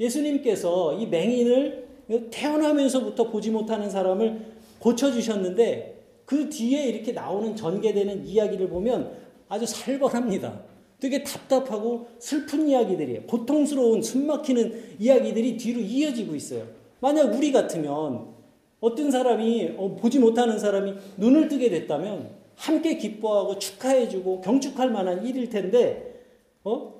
예수님께서 0.00 0.94
이 0.94 1.06
맹인을 1.06 1.86
태어나면서부터 2.30 3.30
보지 3.30 3.50
못하는 3.50 3.88
사람을 3.88 4.40
고쳐주셨는데 4.80 5.98
그 6.24 6.48
뒤에 6.48 6.86
이렇게 6.86 7.12
나오는 7.12 7.54
전개되는 7.54 8.26
이야기를 8.26 8.68
보면 8.68 9.12
아주 9.48 9.64
살벌합니다. 9.64 10.60
되게 11.00 11.22
답답하고 11.22 12.08
슬픈 12.18 12.68
이야기들이에요. 12.68 13.22
고통스러운 13.22 14.02
숨 14.02 14.26
막히는 14.26 14.96
이야기들이 14.98 15.56
뒤로 15.56 15.80
이어지고 15.80 16.34
있어요. 16.34 16.66
만약 17.00 17.32
우리 17.34 17.52
같으면 17.52 18.34
어떤 18.80 19.10
사람이 19.10 19.74
어, 19.76 19.96
보지 19.96 20.18
못하는 20.18 20.58
사람이 20.58 20.94
눈을 21.16 21.48
뜨게 21.48 21.70
됐다면 21.70 22.30
함께 22.56 22.96
기뻐하고 22.96 23.58
축하해주고 23.58 24.40
경축할 24.40 24.90
만한 24.90 25.24
일일 25.24 25.48
텐데 25.48 26.24
어? 26.64 26.94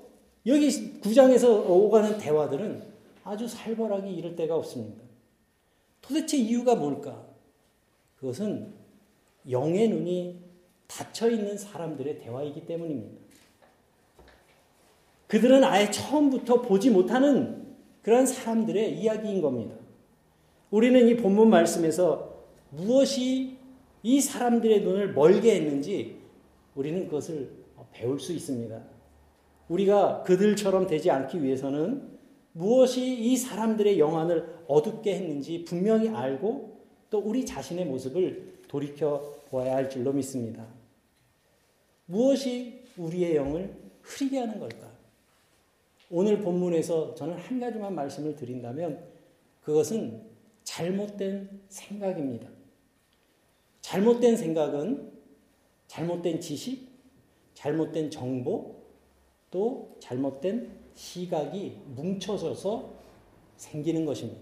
여기 0.45 0.99
구장에서 0.99 1.61
오가는 1.69 2.17
대화들은 2.17 2.81
아주 3.25 3.47
살벌하게 3.47 4.11
이럴 4.11 4.35
때가 4.35 4.55
없습니다. 4.55 5.03
도대체 6.01 6.37
이유가 6.37 6.75
뭘까? 6.75 7.25
그것은 8.19 8.73
영의 9.49 9.89
눈이 9.89 10.39
닫혀 10.87 11.29
있는 11.29 11.57
사람들의 11.57 12.19
대화이기 12.19 12.65
때문입니다. 12.65 13.28
그들은 15.29 15.63
아예 15.63 15.91
처음부터 15.91 16.63
보지 16.63 16.89
못하는 16.89 17.75
그런 18.01 18.25
사람들의 18.25 18.99
이야기인 18.99 19.41
겁니다. 19.41 19.75
우리는 20.71 21.07
이 21.07 21.15
본문 21.17 21.51
말씀에서 21.51 22.45
무엇이 22.71 23.57
이 24.01 24.21
사람들의 24.21 24.81
눈을 24.81 25.13
멀게 25.13 25.55
했는지 25.55 26.17
우리는 26.73 27.05
그것을 27.05 27.51
배울 27.91 28.19
수 28.19 28.33
있습니다. 28.33 28.81
우리가 29.67 30.23
그들처럼 30.23 30.87
되지 30.87 31.11
않기 31.11 31.43
위해서는 31.43 32.17
무엇이 32.53 33.15
이 33.15 33.37
사람들의 33.37 33.99
영안을 33.99 34.63
어둡게 34.67 35.13
했는지 35.13 35.63
분명히 35.63 36.09
알고 36.09 36.79
또 37.11 37.19
우리 37.19 37.45
자신의 37.45 37.85
모습을 37.85 38.61
돌이켜 38.67 39.35
보아야 39.49 39.75
할 39.75 39.91
줄로 39.91 40.11
믿습니다. 40.11 40.65
무엇이 42.07 42.81
우리의 42.97 43.35
영을 43.35 43.75
흐리게 44.01 44.39
하는 44.39 44.59
걸까? 44.59 44.98
오늘 46.09 46.39
본문에서 46.39 47.13
저는 47.15 47.35
한 47.35 47.59
가지만 47.59 47.93
말씀을 47.93 48.35
드린다면 48.35 49.03
그것은 49.61 50.23
잘못된 50.63 51.61
생각입니다. 51.69 52.49
잘못된 53.81 54.35
생각은 54.35 55.11
잘못된 55.87 56.39
지식, 56.39 56.89
잘못된 57.53 58.11
정보, 58.11 58.75
또 59.51 59.95
잘못된 59.99 60.71
시각이 60.93 61.77
뭉쳐져서 61.95 62.93
생기는 63.57 64.05
것입니다. 64.05 64.41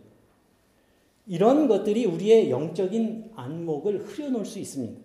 이런 1.25 1.67
것들이 1.67 2.05
우리의 2.05 2.50
영적인 2.50 3.31
안목을 3.36 4.05
흐려놓을 4.05 4.45
수 4.45 4.59
있습니다. 4.59 5.00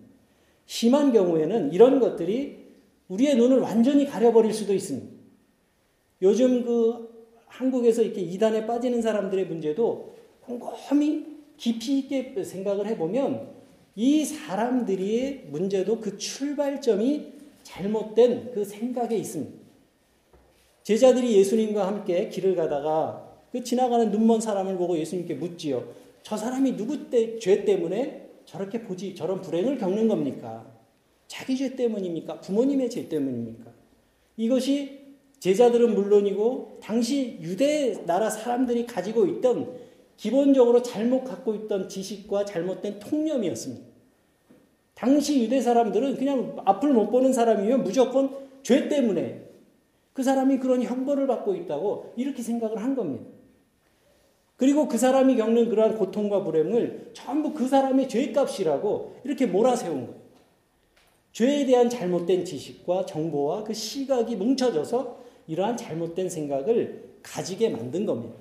심한 0.65 1.11
경우에는 1.11 1.73
이런 1.73 1.99
것들이 1.99 2.63
우리의 3.09 3.35
눈을 3.35 3.59
완전히 3.59 4.05
가려버릴 4.05 4.53
수도 4.53 4.73
있습니다. 4.73 5.12
요즘 6.23 6.63
그 6.63 7.09
한국에서 7.45 8.01
이렇게 8.01 8.21
이단에 8.21 8.65
빠지는 8.65 9.01
사람들의 9.01 9.45
문제도 9.45 10.15
곰곰이 10.41 11.25
깊이 11.57 11.99
있게 11.99 12.43
생각을 12.43 12.87
해보면 12.87 13.51
이 13.95 14.25
사람들의 14.25 15.47
문제도 15.51 15.99
그 15.99 16.17
출발점이 16.17 17.33
잘못된 17.61 18.51
그 18.53 18.65
생각에 18.65 19.15
있습니다. 19.15 19.63
제자들이 20.81 21.37
예수님과 21.37 21.85
함께 21.85 22.29
길을 22.29 22.55
가다가 22.55 23.31
그 23.51 23.63
지나가는 23.63 24.09
눈먼 24.09 24.41
사람을 24.41 24.77
보고 24.77 24.97
예수님께 24.97 25.35
묻지요. 25.35 25.87
저 26.23 26.35
사람이 26.35 26.75
누구 26.75 27.09
때, 27.09 27.37
죄 27.37 27.63
때문에 27.63 28.29
저렇게 28.45 28.81
보지, 28.81 29.13
저런 29.13 29.41
불행을 29.41 29.77
겪는 29.77 30.07
겁니까? 30.07 30.65
자기 31.27 31.55
죄 31.55 31.75
때문입니까? 31.75 32.41
부모님의 32.41 32.89
죄 32.89 33.07
때문입니까? 33.07 33.71
이것이 34.37 35.02
제자들은 35.43 35.93
물론이고 35.93 36.77
당시 36.81 37.37
유대 37.41 38.01
나라 38.05 38.29
사람들이 38.29 38.85
가지고 38.85 39.25
있던 39.25 39.73
기본적으로 40.15 40.81
잘못 40.81 41.25
갖고 41.25 41.53
있던 41.53 41.89
지식과 41.89 42.45
잘못된 42.45 42.99
통념이었습니다. 42.99 43.85
당시 44.93 45.43
유대 45.43 45.59
사람들은 45.59 46.15
그냥 46.15 46.55
앞을 46.63 46.93
못 46.93 47.11
보는 47.11 47.33
사람이면 47.33 47.83
무조건 47.83 48.33
죄 48.61 48.87
때문에 48.87 49.41
그 50.13 50.23
사람이 50.23 50.59
그런 50.59 50.81
형벌을 50.81 51.27
받고 51.27 51.55
있다고 51.55 52.13
이렇게 52.15 52.41
생각을 52.41 52.77
한 52.77 52.95
겁니다. 52.95 53.25
그리고 54.55 54.87
그 54.87 54.97
사람이 54.97 55.35
겪는 55.35 55.67
그러한 55.67 55.97
고통과 55.97 56.41
불행을 56.45 57.11
전부 57.11 57.53
그 57.53 57.67
사람의 57.67 58.07
죄값이라고 58.07 59.17
이렇게 59.25 59.45
몰아세운 59.45 60.05
거예요. 60.05 60.23
죄에 61.33 61.65
대한 61.65 61.89
잘못된 61.89 62.45
지식과 62.45 63.07
정보와 63.07 63.65
그 63.65 63.73
시각이 63.73 64.37
뭉쳐져서 64.37 65.22
이러한 65.47 65.77
잘못된 65.77 66.29
생각을 66.29 67.17
가지게 67.21 67.69
만든 67.69 68.05
겁니다. 68.05 68.35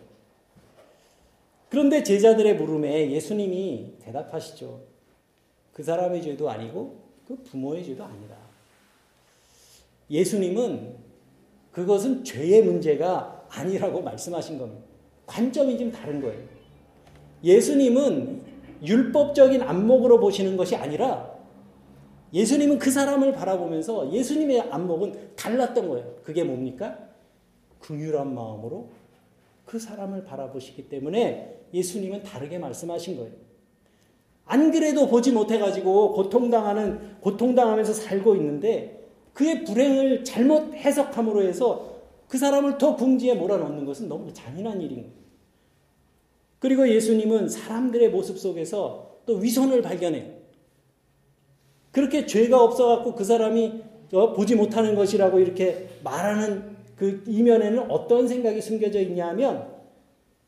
그런데 1.68 2.02
제자들의 2.02 2.56
물음에 2.56 3.10
예수님이 3.10 3.94
대답하시죠. 4.00 4.80
그 5.72 5.82
사람의 5.82 6.22
죄도 6.22 6.50
아니고 6.50 7.00
그 7.26 7.36
부모의 7.42 7.84
죄도 7.84 8.04
아니라. 8.04 8.36
예수님은 10.10 10.96
그것은 11.72 12.24
죄의 12.24 12.64
문제가 12.64 13.46
아니라고 13.48 14.02
말씀하신 14.02 14.58
겁니다. 14.58 14.84
관점이 15.26 15.78
좀 15.78 15.90
다른 15.90 16.20
거예요. 16.20 16.42
예수님은 17.42 18.42
율법적인 18.84 19.62
안목으로 19.62 20.20
보시는 20.20 20.56
것이 20.56 20.76
아니라 20.76 21.31
예수님은 22.32 22.78
그 22.78 22.90
사람을 22.90 23.32
바라보면서 23.32 24.12
예수님의 24.12 24.62
안목은 24.70 25.36
달랐던 25.36 25.88
거예요. 25.88 26.16
그게 26.22 26.44
뭡니까? 26.44 26.98
긍휼한 27.80 28.34
마음으로 28.34 28.90
그 29.64 29.78
사람을 29.78 30.24
바라보시기 30.24 30.88
때문에 30.88 31.60
예수님은 31.74 32.22
다르게 32.22 32.58
말씀하신 32.58 33.16
거예요. 33.16 33.32
안 34.44 34.70
그래도 34.70 35.08
보지 35.08 35.32
못해가지고 35.32 36.12
고통당하는, 36.12 37.20
고통당하면서 37.20 37.92
살고 37.92 38.36
있는데 38.36 39.08
그의 39.32 39.64
불행을 39.64 40.24
잘못 40.24 40.74
해석함으로 40.74 41.42
해서 41.42 42.00
그 42.28 42.38
사람을 42.38 42.78
더 42.78 42.96
궁지에 42.96 43.34
몰아넣는 43.34 43.84
것은 43.84 44.08
너무 44.08 44.32
잔인한 44.32 44.80
일인 44.80 45.02
거예요. 45.02 45.22
그리고 46.58 46.88
예수님은 46.88 47.48
사람들의 47.48 48.10
모습 48.10 48.38
속에서 48.38 49.20
또 49.26 49.36
위선을 49.36 49.82
발견해요. 49.82 50.41
그렇게 51.92 52.26
죄가 52.26 52.60
없어갖고 52.60 53.14
그 53.14 53.22
사람이 53.22 53.82
보지 54.10 54.56
못하는 54.56 54.94
것이라고 54.94 55.38
이렇게 55.38 55.88
말하는 56.02 56.76
그 56.96 57.22
이면에는 57.26 57.90
어떤 57.90 58.26
생각이 58.26 58.60
숨겨져 58.60 59.00
있냐 59.00 59.28
하면 59.28 59.70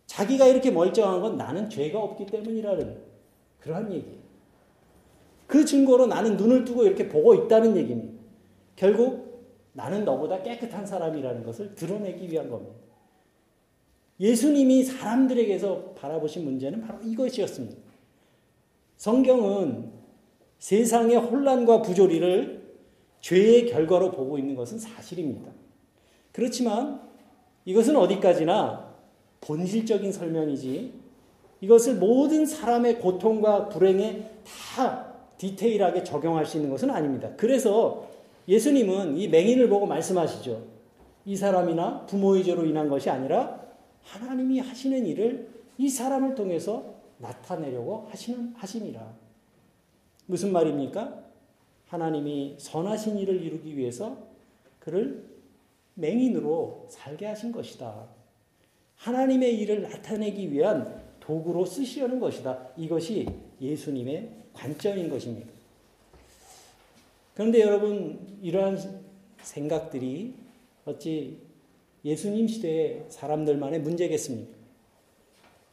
자기가 0.06 0.46
이렇게 0.46 0.70
멀쩡한 0.70 1.20
건 1.20 1.36
나는 1.36 1.70
죄가 1.70 1.98
없기 1.98 2.26
때문이라는 2.26 2.96
그러한 3.60 3.92
얘기예요. 3.92 4.18
그 5.46 5.64
증거로 5.64 6.06
나는 6.06 6.36
눈을 6.36 6.64
뜨고 6.64 6.84
이렇게 6.84 7.08
보고 7.08 7.34
있다는 7.34 7.76
얘기입니다. 7.76 8.14
결국 8.76 9.44
나는 9.72 10.04
너보다 10.04 10.42
깨끗한 10.42 10.86
사람이라는 10.86 11.44
것을 11.44 11.74
드러내기 11.74 12.30
위한 12.30 12.48
겁니다. 12.50 12.74
예수님이 14.20 14.84
사람들에게서 14.84 15.94
바라보신 15.96 16.44
문제는 16.44 16.80
바로 16.82 17.00
이것이었습니다. 17.02 17.76
성경은 18.96 19.90
세상의 20.64 21.18
혼란과 21.18 21.82
부조리를 21.82 22.62
죄의 23.20 23.66
결과로 23.66 24.10
보고 24.12 24.38
있는 24.38 24.54
것은 24.54 24.78
사실입니다. 24.78 25.52
그렇지만 26.32 27.02
이것은 27.66 27.94
어디까지나 27.96 28.94
본질적인 29.42 30.10
설명이지 30.10 30.94
이것을 31.60 31.96
모든 31.96 32.46
사람의 32.46 32.98
고통과 33.00 33.68
불행에 33.68 34.30
다 34.42 35.12
디테일하게 35.36 36.02
적용할 36.02 36.46
수 36.46 36.56
있는 36.56 36.70
것은 36.70 36.88
아닙니다. 36.88 37.28
그래서 37.36 38.08
예수님은 38.48 39.18
이 39.18 39.28
맹인을 39.28 39.68
보고 39.68 39.84
말씀하시죠. 39.84 40.62
이 41.26 41.36
사람이나 41.36 42.06
부모의 42.06 42.42
죄로 42.42 42.64
인한 42.64 42.88
것이 42.88 43.10
아니라 43.10 43.60
하나님이 44.00 44.60
하시는 44.60 45.04
일을 45.04 45.46
이 45.76 45.90
사람을 45.90 46.34
통해서 46.34 46.94
나타내려고 47.18 48.06
하시는 48.08 48.54
하심이라. 48.56 49.23
무슨 50.26 50.52
말입니까? 50.52 51.22
하나님이 51.86 52.56
선하신 52.58 53.18
일을 53.18 53.42
이루기 53.42 53.76
위해서 53.76 54.26
그를 54.78 55.24
맹인으로 55.94 56.86
살게 56.90 57.26
하신 57.26 57.52
것이다. 57.52 58.08
하나님의 58.96 59.58
일을 59.60 59.82
나타내기 59.82 60.50
위한 60.52 61.02
도구로 61.20 61.64
쓰시려는 61.64 62.20
것이다. 62.20 62.68
이것이 62.76 63.26
예수님의 63.60 64.30
관점인 64.52 65.08
것입니다. 65.08 65.48
그런데 67.34 67.60
여러분, 67.60 68.38
이러한 68.42 69.02
생각들이 69.42 70.34
어찌 70.84 71.38
예수님 72.04 72.46
시대의 72.46 73.06
사람들만의 73.08 73.80
문제겠습니까? 73.80 74.52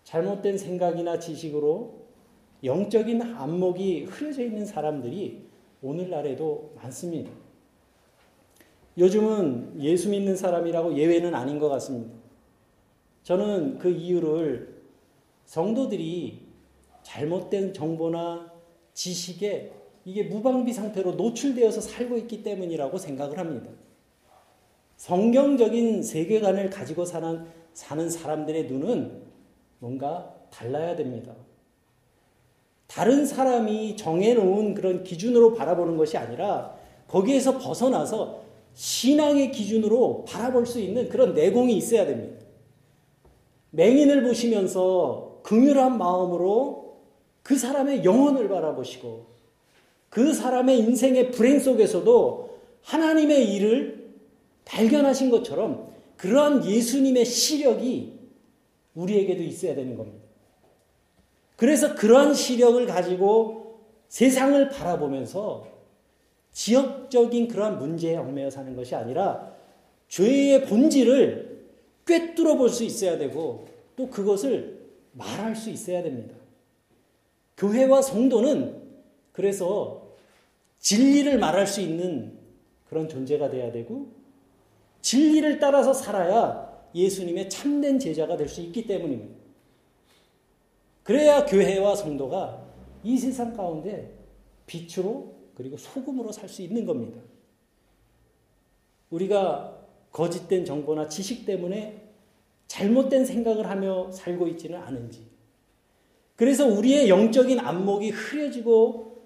잘못된 0.04 0.58
생각이나 0.58 1.20
지식으로 1.20 2.01
영적인 2.64 3.22
안목이 3.22 4.04
흐려져 4.04 4.44
있는 4.44 4.66
사람들이 4.66 5.48
오늘날에도 5.82 6.74
많습니다. 6.76 7.32
요즘은 8.98 9.82
예수 9.82 10.10
믿는 10.10 10.36
사람이라고 10.36 10.96
예외는 10.98 11.34
아닌 11.34 11.60
것 11.60 11.70
같습니다. 11.70 12.14
저는 13.24 13.80
그 13.80 13.90
이유를 13.90 14.82
성도들이 15.46 16.42
잘못된 17.04 17.74
정보나 17.74 18.52
지식에 18.94 19.72
이게 20.06 20.24
무방비 20.24 20.74
상태로 20.74 21.14
노출되어서 21.14 21.82
살고 21.82 22.18
있기 22.18 22.44
때문이라고 22.44 22.98
생각을 22.98 23.38
합니다. 23.38 23.70
성경적인 24.98 26.04
세계관을 26.04 26.70
가지고 26.70 27.06
사는, 27.06 27.46
사는 27.74 28.10
사람들의 28.10 28.66
눈은 28.66 29.24
뭔가 29.80 30.36
달라야 30.52 30.96
됩니다. 30.96 31.36
다른 32.94 33.26
사람이 33.26 33.96
정해놓은 33.96 34.74
그런 34.74 35.04
기준으로 35.04 35.54
바라보는 35.54 35.96
것이 35.96 36.18
아니라 36.18 36.76
거기에서 37.08 37.58
벗어나서 37.58 38.42
신앙의 38.74 39.52
기준으로 39.52 40.26
바라볼 40.28 40.66
수 40.66 40.80
있는 40.82 41.08
그런 41.08 41.34
내공이 41.34 41.74
있어야 41.78 42.06
됩니다. 42.06 42.46
맹인을 43.70 44.24
보시면서 44.24 45.40
긍휼한 45.44 45.98
마음으로 45.98 46.98
그 47.44 47.58
사람의 47.58 48.04
영혼을 48.04 48.50
바라보시고 48.50 49.26
그 50.10 50.34
사람의 50.34 50.80
인생의 50.80 51.32
불행 51.32 51.60
속에서도 51.60 52.60
하나님의 52.82 53.56
일을 53.56 54.12
발견하신 54.66 55.30
것처럼 55.30 55.94
그러한 56.18 56.66
예수님의 56.66 57.24
시력이 57.24 58.20
우리에게도 58.96 59.44
있어야 59.44 59.76
되는 59.76 59.96
겁니다. 59.96 60.31
그래서 61.62 61.94
그러한 61.94 62.34
시력을 62.34 62.88
가지고 62.88 63.82
세상을 64.08 64.68
바라보면서 64.70 65.68
지역적인 66.52 67.50
그러한 67.50 67.78
문제에 67.78 68.16
얽매여 68.16 68.50
사는 68.50 68.76
것이 68.76 68.96
아니라 68.96 69.54
죄의 70.08 70.66
본질을 70.66 71.68
꿰뚫어 72.08 72.58
볼 72.58 72.70
수 72.70 72.84
있어야 72.84 73.20
되고 73.20 73.68
또 73.96 74.10
그것을 74.10 74.80
말할 75.12 75.56
수 75.56 75.70
있어야 75.70 76.02
됩니다. 76.02 76.34
교회와 77.58 78.02
성도는 78.02 78.82
그래서 79.32 80.16
진리를 80.80 81.38
말할 81.38 81.68
수 81.68 81.80
있는 81.80 82.40
그런 82.90 83.08
존재가 83.08 83.52
돼야 83.52 83.72
되고 83.72 84.08
진리를 85.04 85.60
따라서 85.60 85.94
살아야 85.94 86.88
예수님의 86.96 87.52
참된 87.52 88.00
제자가 88.00 88.36
될 88.36 88.50
수 88.50 88.62
있기 88.62 88.88
때문입니다. 88.88 89.41
그래야 91.04 91.46
교회와 91.46 91.96
성도가 91.96 92.68
이 93.04 93.18
세상 93.18 93.54
가운데 93.54 94.18
빛으로 94.66 95.36
그리고 95.56 95.78
소금으로 95.78 96.32
살 96.32 96.48
수 96.50 96.62
있는 96.62 96.86
겁니다. 96.86 97.20
우리가 99.10 99.78
거짓된 100.12 100.66
정보나 100.66 101.08
지식 101.08 101.46
때문에 101.46 102.10
잘못된 102.68 103.26
생각을 103.26 103.70
하며 103.70 104.12
살고 104.12 104.48
있지는 104.50 104.80
않은지. 104.80 105.26
그래서 106.36 106.66
우리의 106.66 107.10
영적인 107.10 107.60
안목이 107.60 108.10
흐려지고 108.10 109.22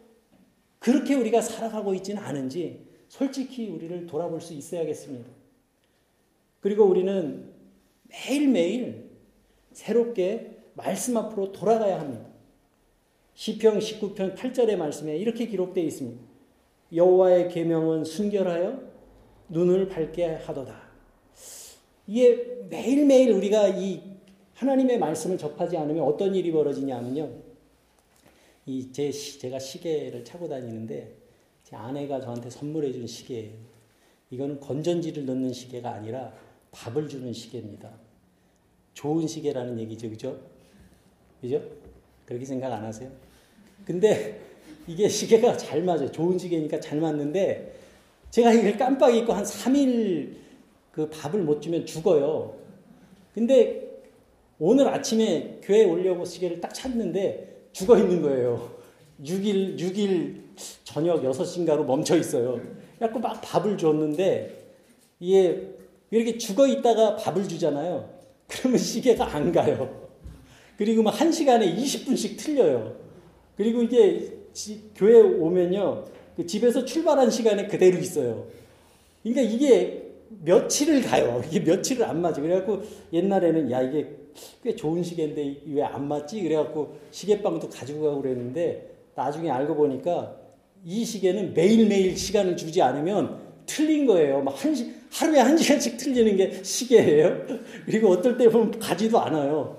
그렇게 0.79 1.15
우리가 1.15 1.41
살아가고 1.41 1.93
있지는 1.95 2.21
않은지 2.21 2.85
솔직히 3.07 3.69
우리를 3.69 4.07
돌아볼 4.07 4.41
수 4.41 4.53
있어야겠습니다. 4.53 5.29
그리고 6.59 6.85
우리는 6.85 7.51
매일매일 8.09 9.11
새롭게 9.71 10.54
말씀 10.75 11.17
앞으로 11.17 11.51
돌아가야 11.51 11.99
합니다. 11.99 12.25
시편 13.33 13.79
19편 13.79 14.35
8절의 14.35 14.75
말씀에 14.77 15.17
이렇게 15.17 15.47
기록되어 15.47 15.83
있습니다. 15.83 16.21
여호와의 16.93 17.49
계명은 17.49 18.05
순결하여 18.05 18.81
눈을 19.49 19.89
밝게 19.89 20.25
하도다. 20.25 20.85
이게 22.07 22.65
매일매일 22.69 23.31
우리가 23.31 23.69
이 23.69 24.01
하나님의 24.53 24.99
말씀을 24.99 25.37
접하지 25.37 25.77
않으면 25.77 26.03
어떤 26.03 26.35
일이 26.35 26.51
벌어지냐면요. 26.51 27.29
이 28.67 28.91
제, 28.91 29.11
제가 29.11 29.59
시계를 29.59 30.23
차고 30.23 30.47
다니는데 30.47 31.15
제 31.63 31.75
아내가 31.75 32.21
저한테 32.21 32.49
선물해 32.49 32.91
준 32.93 33.05
시계예요. 33.07 33.53
이거는 34.29 34.59
건전지를 34.59 35.25
넣는 35.25 35.51
시계가 35.51 35.91
아니라 35.91 36.33
밥을 36.71 37.07
주는 37.09 37.31
시계입니다. 37.31 37.91
좋은 38.93 39.27
시계라는 39.27 39.79
얘기죠. 39.79 40.09
그죠? 40.09 40.54
그죠? 41.41 41.61
그렇게 42.25 42.45
생각 42.45 42.71
안 42.73 42.83
하세요? 42.83 43.09
근데 43.85 44.41
이게 44.87 45.07
시계가 45.07 45.57
잘 45.57 45.83
맞아요. 45.83 46.11
좋은 46.11 46.37
시계니까 46.37 46.79
잘 46.79 46.99
맞는데 46.99 47.75
제가 48.31 48.53
이걸 48.53 48.77
깜빡 48.77 49.15
잊고 49.15 49.33
한 49.33 49.43
3일 49.43 50.35
그 50.91 51.09
밥을 51.09 51.41
못 51.41 51.61
주면 51.61 51.85
죽어요. 51.85 52.55
근데 53.33 54.01
오늘 54.59 54.87
아침에 54.87 55.59
교회 55.61 55.83
오려고 55.83 56.23
시계를 56.25 56.61
딱 56.61 56.73
찾는데 56.73 57.69
죽어 57.73 57.97
있는 57.97 58.21
거예요. 58.21 58.71
6일, 59.23 59.77
6일 59.77 60.41
저녁 60.83 61.21
6시인가로 61.23 61.85
멈춰 61.85 62.15
있어요. 62.17 62.61
그래갖고 62.97 63.19
막 63.19 63.41
밥을 63.41 63.77
줬는데 63.77 64.65
이게 65.19 65.69
이렇게 66.11 66.37
죽어 66.37 66.67
있다가 66.67 67.17
밥을 67.17 67.47
주잖아요. 67.47 68.09
그러면 68.47 68.77
시계가 68.77 69.35
안 69.35 69.51
가요. 69.51 70.04
그리고 70.77 71.03
막 71.03 71.13
1시간에 71.15 71.75
20분씩 71.75 72.37
틀려요. 72.37 72.95
그리고 73.57 73.81
이게 73.81 74.29
지, 74.53 74.81
교회 74.95 75.19
오면요. 75.21 76.05
그 76.35 76.45
집에서 76.45 76.83
출발한 76.83 77.29
시간에 77.29 77.67
그대로 77.67 77.97
있어요. 77.97 78.47
그러니까 79.23 79.41
이게 79.41 80.03
며칠을 80.43 81.01
가요. 81.03 81.41
이게 81.49 81.59
며칠을 81.61 82.03
안 82.05 82.21
맞아. 82.21 82.41
그래갖고 82.41 82.81
옛날에는 83.13 83.71
야, 83.71 83.81
이게 83.81 84.07
꽤 84.63 84.75
좋은 84.75 85.01
시계인데 85.01 85.61
왜 85.67 85.81
안 85.81 86.07
맞지? 86.07 86.41
그래갖고 86.43 86.97
시계방도 87.11 87.69
가지고 87.69 88.01
가고 88.03 88.21
그랬는데 88.21 88.91
나중에 89.15 89.49
알고 89.49 89.75
보니까 89.75 90.35
이 90.83 91.05
시계는 91.05 91.53
매일매일 91.53 92.17
시간을 92.17 92.57
주지 92.57 92.81
않으면 92.81 93.39
틀린 93.65 94.05
거예요. 94.05 94.41
막 94.41 94.55
한 94.63 94.75
시, 94.75 94.91
하루에 95.11 95.39
한 95.39 95.57
시간씩 95.57 95.97
틀리는 95.97 96.35
게 96.35 96.61
시계예요. 96.63 97.45
그리고 97.85 98.09
어떨 98.09 98.37
때 98.37 98.49
보면 98.49 98.77
가지도 98.77 99.19
않아요. 99.19 99.77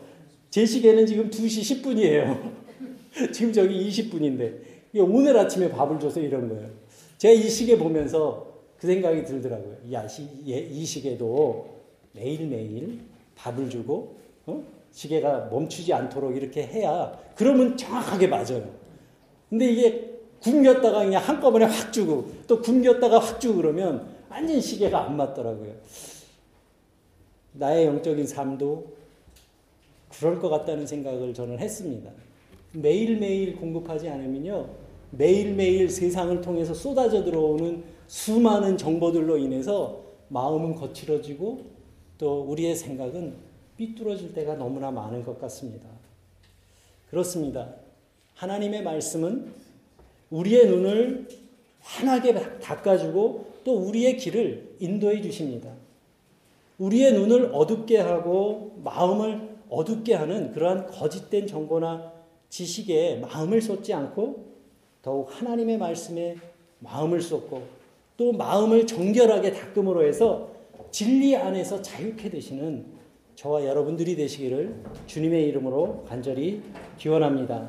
제 0.56 0.64
시계는 0.64 1.04
지금 1.04 1.28
2시 1.28 1.82
10분이에요. 1.82 2.54
지금 3.30 3.52
저기 3.52 3.90
20분인데. 3.90 4.58
오늘 5.00 5.36
아침에 5.36 5.68
밥을 5.68 6.00
줘서 6.00 6.18
이런 6.18 6.48
거예요. 6.48 6.70
제가 7.18 7.34
이 7.34 7.46
시계 7.46 7.76
보면서 7.76 8.54
그 8.78 8.86
생각이 8.86 9.22
들더라고요. 9.22 9.76
야, 9.92 10.08
시, 10.08 10.26
이 10.46 10.82
시계도 10.82 11.76
매일매일 12.12 13.00
밥을 13.34 13.68
주고, 13.68 14.16
어? 14.46 14.64
시계가 14.92 15.48
멈추지 15.50 15.92
않도록 15.92 16.34
이렇게 16.34 16.62
해야, 16.66 17.12
그러면 17.34 17.76
정확하게 17.76 18.26
맞아요. 18.28 18.66
근데 19.50 19.66
이게 19.66 20.20
굶겼다가 20.40 21.04
그냥 21.04 21.22
한꺼번에 21.22 21.66
확 21.66 21.92
주고, 21.92 22.32
또 22.46 22.62
굶겼다가 22.62 23.18
확 23.18 23.38
주고 23.42 23.56
그러면 23.56 24.08
완전 24.30 24.58
시계가 24.58 25.04
안 25.04 25.18
맞더라고요. 25.18 25.74
나의 27.52 27.84
영적인 27.84 28.26
삶도 28.26 28.95
그럴 30.18 30.38
것 30.38 30.48
같다는 30.48 30.86
생각을 30.86 31.34
저는 31.34 31.58
했습니다. 31.58 32.10
매일매일 32.72 33.56
공급하지 33.56 34.08
않으면요, 34.08 34.68
매일매일 35.10 35.88
세상을 35.88 36.40
통해서 36.40 36.74
쏟아져 36.74 37.24
들어오는 37.24 37.84
수많은 38.06 38.76
정보들로 38.76 39.38
인해서 39.38 40.00
마음은 40.28 40.74
거칠어지고 40.74 41.64
또 42.18 42.42
우리의 42.42 42.74
생각은 42.74 43.34
삐뚤어질 43.76 44.32
때가 44.34 44.54
너무나 44.54 44.90
많은 44.90 45.22
것 45.22 45.40
같습니다. 45.40 45.86
그렇습니다. 47.10 47.74
하나님의 48.34 48.82
말씀은 48.82 49.52
우리의 50.30 50.66
눈을 50.66 51.28
환하게 51.80 52.34
닦아주고 52.60 53.46
또 53.64 53.78
우리의 53.78 54.16
길을 54.16 54.76
인도해 54.80 55.20
주십니다. 55.20 55.72
우리의 56.78 57.12
눈을 57.12 57.50
어둡게 57.52 57.98
하고 57.98 58.74
마음을 58.82 59.55
어둡게 59.68 60.14
하는 60.14 60.52
그러한 60.52 60.86
거짓된 60.86 61.46
정보나 61.46 62.12
지식에 62.48 63.16
마음을 63.16 63.60
쏟지 63.60 63.92
않고 63.92 64.56
더욱 65.02 65.28
하나님의 65.30 65.78
말씀에 65.78 66.36
마음을 66.78 67.20
쏟고 67.20 67.62
또 68.16 68.32
마음을 68.32 68.86
정결하게 68.86 69.52
닦음으로 69.52 70.04
해서 70.04 70.50
진리 70.90 71.36
안에서 71.36 71.82
자유케 71.82 72.30
되시는 72.30 72.86
저와 73.34 73.66
여러분들이 73.66 74.16
되시기를 74.16 74.82
주님의 75.06 75.46
이름으로 75.48 76.04
간절히 76.08 76.62
기원합니다. 76.96 77.68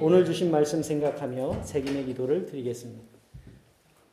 오늘 0.00 0.24
주신 0.24 0.50
말씀 0.52 0.82
생각하며 0.82 1.62
새김의 1.64 2.06
기도를 2.06 2.46
드리겠습니다. 2.46 3.07